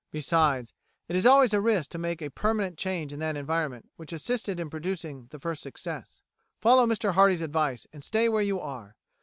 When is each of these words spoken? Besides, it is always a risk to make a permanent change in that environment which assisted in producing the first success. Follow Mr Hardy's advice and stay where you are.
Besides, 0.09 0.73
it 1.07 1.15
is 1.15 1.27
always 1.27 1.53
a 1.53 1.61
risk 1.61 1.91
to 1.91 1.99
make 1.99 2.23
a 2.23 2.31
permanent 2.31 2.75
change 2.75 3.13
in 3.13 3.19
that 3.19 3.37
environment 3.37 3.91
which 3.97 4.11
assisted 4.11 4.59
in 4.59 4.67
producing 4.67 5.27
the 5.29 5.37
first 5.37 5.61
success. 5.61 6.23
Follow 6.59 6.87
Mr 6.87 7.13
Hardy's 7.13 7.43
advice 7.43 7.85
and 7.93 8.03
stay 8.03 8.27
where 8.27 8.41
you 8.41 8.59
are. 8.59 8.95